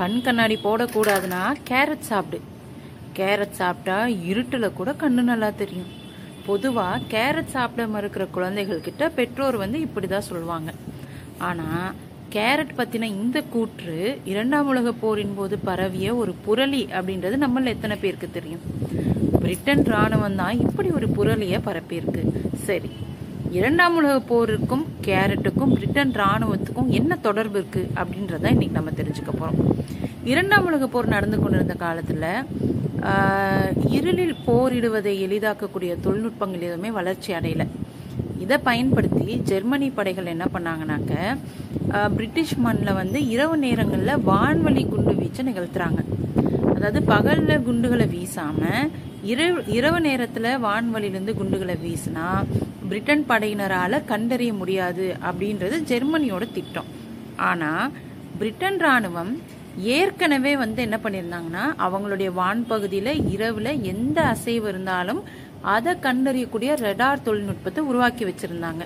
[0.00, 2.38] கண் கண்ணாடி போடக்கூடாதுன்னா கேரட் சாப்பிடு.
[3.18, 3.96] கேரட் சாப்பிட்டா
[4.30, 5.88] இருட்டில் கூட கண்ணு நல்லா தெரியும்.
[6.48, 10.70] பொதுவாக கேரட் சாப்பிட மறுக்கிற குழந்தைகள் கிட்ட பெற்றோர் வந்து இப்படி தான் சொல்லுவாங்க.
[11.48, 11.90] ஆனால்
[12.34, 13.96] கேரட் பற்றின இந்த கூற்று
[14.32, 18.64] இரண்டாம் உலக போரின் போது பரவிய ஒரு புரளி அப்படின்றது நம்மள எத்தனை பேருக்கு தெரியும்?
[19.42, 22.24] பிரிட்டன் ராணுவம் தான் இப்படி ஒரு புரளியை பரப்பியிருக்கு.
[22.68, 22.92] சரி
[23.58, 29.60] இரண்டாம் உலக போருக்கும் கேரட்டுக்கும் பிரிட்டன் ராணுவத்துக்கும் என்ன தொடர்பு இருக்கு அப்படின்றத இன்னைக்கு நம்ம தெரிஞ்சுக்க போறோம்.
[30.24, 32.24] இரண்டாம் உலக போர் நடந்து கொண்டிருந்த காலத்துல
[33.96, 37.66] இருளில் போரிடுவதை எளிதாக்கக்கூடிய தொழில்நுட்பங்கள் எதுவுமே வளர்ச்சி அடையல.
[38.44, 41.14] இதை பயன்படுத்தி ஜெர்மனி படைகள் என்ன பண்ணாங்கனாக்க
[42.16, 46.00] பிரிட்டிஷ் மண்ணில் வந்து இரவு நேரங்களில் வான்வழி குண்டு வீச்சு நிகழ்த்துறாங்க.
[46.78, 48.90] அதாவது பகலில் குண்டுகளை வீசாமல்
[49.30, 52.26] இரவு இரவு நேரத்தில் வான்வழியிலிருந்து குண்டுகளை வீசினா
[52.90, 56.90] பிரிட்டன் படையினரால் கண்டறிய முடியாது அப்படின்றது ஜெர்மனியோட திட்டம்.
[57.48, 57.90] ஆனால்
[58.38, 59.32] பிரிட்டன் ராணுவம்
[59.96, 65.20] ஏற்கனவே வந்து என்ன பண்ணியிருந்தாங்கன்னா அவங்களுடைய வான் பகுதியில் இரவில் எந்த அசைவு இருந்தாலும்
[65.74, 68.84] அதை கண்டறியக்கூடிய ரெடார் தொழில்நுட்பத்தை உருவாக்கி வச்சுருந்தாங்க.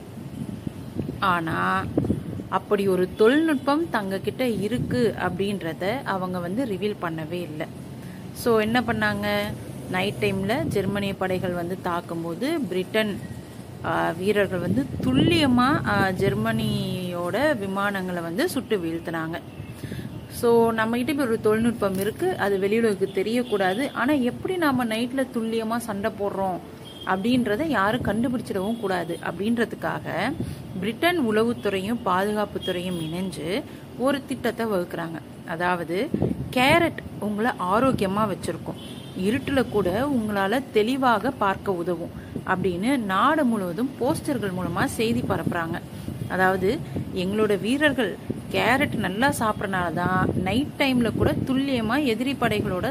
[1.34, 1.88] ஆனால்
[2.58, 5.84] அப்படி ஒரு தொழில்நுட்பம் தங்கக்கிட்ட கிட்ட இருக்கு அப்படின்றத
[6.14, 7.68] அவங்க வந்து ரிவீல் பண்ணவே இல்லை.
[8.40, 9.26] ஸோ என்ன பண்ணாங்க?
[9.94, 13.12] நைட் டைமில் ஜெர்மனிய படைகள் வந்து தாக்கும்போது பிரிட்டன்
[14.18, 19.36] வீரர்கள் வந்து துல்லியமாக ஜெர்மனியோட விமானங்களை வந்து சுட்டு வீழ்த்தினாங்க.
[20.40, 23.82] ஸோ நம்மகிட்ட இப்போ ஒரு தொழில்நுட்பம் இருக்குது அது வெளியுலகுக்கு தெரியக்கூடாது.
[24.00, 26.60] ஆனால் எப்படி நாம் நைட்டில் துல்லியமாக சண்டை போடுறோம்?
[27.12, 29.14] அப்படின்றத யாரும் கண்டுபிடிச்சிடவும் கூடாது.
[29.28, 30.06] அப்படின்றதுக்காக
[30.80, 33.48] பிரிட்டன் உளவுத்துறையும் பாதுகாப்புத்துறையும் இணைஞ்சு
[34.06, 35.18] ஒரு திட்டத்தை வகுக்கிறாங்க.
[35.52, 35.96] அதாவது
[36.56, 38.80] கேரட் உங்களை ஆரோக்கியமாக வச்சுருக்கும்.
[39.26, 42.14] இருட்டில் கூட உங்களால் தெளிவாக பார்க்க உதவும்
[42.52, 45.78] அப்படின்னு நாடு முழுவதும் போஸ்டர்கள் மூலமாக செய்தி பரப்புகிறாங்க
[46.34, 46.68] அதாவது
[47.22, 48.12] எங்களோட வீரர்கள்
[48.54, 52.86] கேரட் நல்லா சாப்பிட்றனால தான் நைட் டைமில் கூட துல்லியமாக எதிரி படைகளோட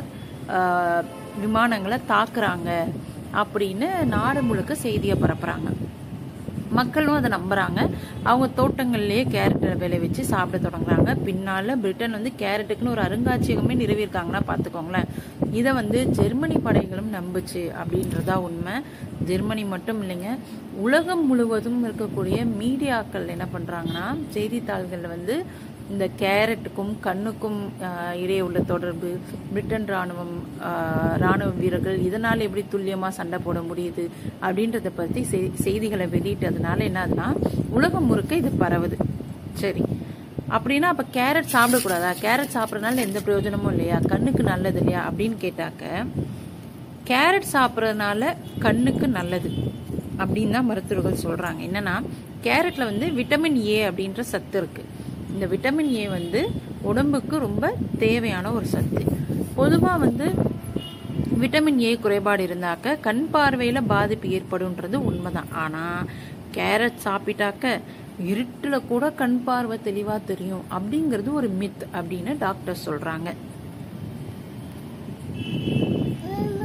[1.44, 2.70] விமானங்களை தாக்குறாங்க
[3.42, 5.70] அப்படின்னு நாடு முழுக்க செய்தியை பரப்புகிறாங்க
[6.72, 7.90] மக்களும் அதை நம்புறாங்க.
[8.24, 11.12] அவங்க தோட்டங்கள்லயே கேரட் விளைவிச்சு சாப்பிட தொடங்குறாங்க.
[11.26, 15.10] பின்னால பிரிட்டன் வந்து கேரட்டுக்குன்னு ஒரு அருங்காட்சியகமே நிறுவியிருக்காங்கன்னா பார்த்துக்கோங்களேன்.
[15.52, 18.74] இதை வந்து ஜெர்மனி படைகளும் நம்புச்சு அப்படின்றதா உண்மை.
[19.26, 20.30] ஜெர்மனி மட்டும் இல்லைங்க.
[20.76, 25.46] உலகம் முழுவதும் இருக்கக்கூடிய மீடியாக்கள் என்ன பண்றாங்கன்னா செய்தித்தாள்களில் வந்து
[25.92, 27.60] இந்த கேரட்டுக்கும் கண்ணுக்கும்
[28.22, 29.10] இடையே உள்ள தொடர்பு
[29.54, 30.36] பிரிட்டன் ராணுவம்
[31.18, 34.06] ராணுவ வீரர்கள் இதனால் எப்படி துல்லியமாக சண்டை போட முடியுது
[34.46, 35.24] அப்படின்றத பற்றி
[35.66, 37.28] செய்திகளை வெளியிட்டதுனால என்ன ஆகுதுன்னா
[37.70, 38.98] உலகம் முழுக்க இது பரவுது.
[39.62, 39.84] சரி.
[40.56, 42.10] அப்படின்னா அப்போ கேரட் சாப்பிடக்கூடாதா?
[42.24, 43.98] கேரட் சாப்பிட்றதுனால எந்த பிரயோஜனமும் இல்லையா?
[44.12, 45.02] கண்ணுக்கு நல்லது இல்லையா?
[45.10, 45.84] அப்படின்னு கேட்டாக்க
[47.10, 48.24] கேரட் சாப்பிட்றதுனால
[48.66, 49.52] கண்ணுக்கு நல்லது
[50.22, 51.96] அப்படின்னு தான் மருத்துவர்கள் சொல்கிறாங்க என்னன்னா
[52.44, 54.90] கேரட்டில் வந்து விட்டமின் ஏ அப்படின்ற சத்து இருக்குது
[55.34, 56.42] இந்த விட்டமின் ஏ வந்து
[56.90, 57.66] உடம்புக்கு ரொம்ப
[58.06, 59.04] தேவையான ஒரு சத்து.
[59.60, 60.28] பொதுவாக வந்து
[61.42, 65.52] விட்டமின் ஏ குறைபாடு இருந்தாக்க கண் பார்வையில் பாதிப்பு ஏற்படும்ன்றது உண்மைதான்.
[65.64, 66.10] ஆனால்
[66.58, 67.66] கேரட் சாப்பிட்டாக்க
[68.32, 73.30] இருட்டில் கூட கண் பார்வை தெளிவாக தெரியும் அப்படிங்கிறது ஒரு மித் அப்படின்னு டாக்டர் சொல்கிறாங்க